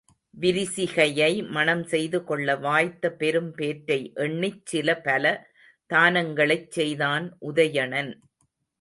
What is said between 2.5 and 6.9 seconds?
வாய்த்த பெரும் பேற்றை எண்ணிச் சில பல தானங்களைச்